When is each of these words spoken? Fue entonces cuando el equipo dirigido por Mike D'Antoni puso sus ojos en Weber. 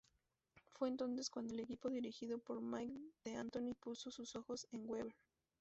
Fue 0.71 0.87
entonces 0.87 1.29
cuando 1.29 1.53
el 1.53 1.59
equipo 1.59 1.87
dirigido 1.91 2.39
por 2.39 2.59
Mike 2.59 2.99
D'Antoni 3.23 3.75
puso 3.75 4.09
sus 4.09 4.35
ojos 4.35 4.65
en 4.71 4.89
Weber. 4.89 5.13